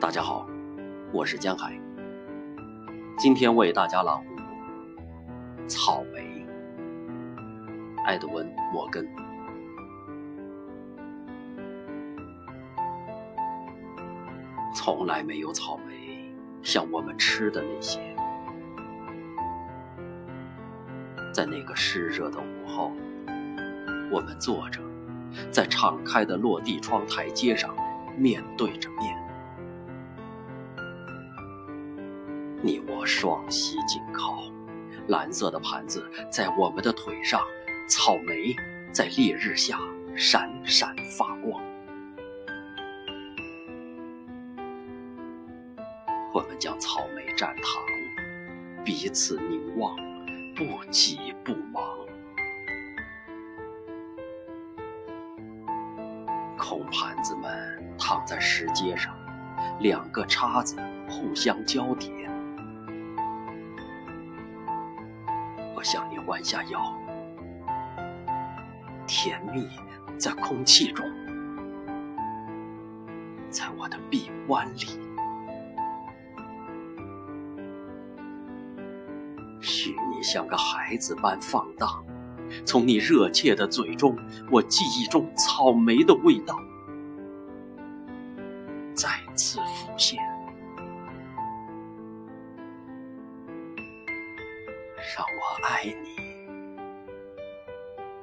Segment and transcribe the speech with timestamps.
[0.00, 0.46] 大家好，
[1.12, 1.78] 我是江海。
[3.18, 4.42] 今天为大家朗读
[5.68, 6.42] 《草莓》，
[8.06, 9.06] 埃德温·摩根。
[14.74, 16.32] 从来没有草莓
[16.62, 18.00] 像我们吃的那些。
[21.30, 22.90] 在那个湿热的午后，
[24.10, 24.80] 我们坐着，
[25.50, 27.76] 在敞开的落地窗台阶上，
[28.16, 29.19] 面对着面。
[32.62, 34.42] 你我双膝紧靠，
[35.08, 37.40] 蓝色的盘子在我们的腿上，
[37.88, 38.54] 草莓
[38.92, 39.78] 在烈日下
[40.14, 41.62] 闪闪发光。
[46.34, 47.82] 我们将草莓蘸糖，
[48.84, 49.96] 彼此凝望，
[50.54, 51.82] 不急不忙。
[56.58, 59.16] 空盘子们躺在石阶上，
[59.80, 60.76] 两个叉子
[61.08, 62.19] 互相交叠。
[65.80, 66.94] 我向你弯下腰，
[69.06, 69.66] 甜蜜
[70.18, 71.06] 在空气中，
[73.48, 74.84] 在我的臂弯里。
[79.62, 82.04] 许你像个孩子般放荡，
[82.66, 84.14] 从你热切的嘴中，
[84.50, 86.60] 我记忆中草莓的味道
[88.94, 90.18] 再次浮现。
[95.16, 96.10] 让我爱你，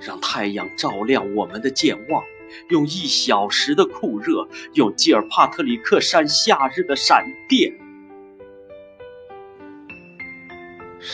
[0.00, 2.24] 让太阳照亮我们的健忘，
[2.70, 7.72] 用一小时的酷热，用吉尔帕特里克山夏日的闪电，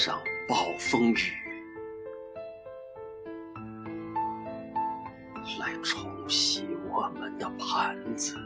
[0.06, 1.17] 让暴风雨
[5.59, 8.37] 来冲洗我们的盘子。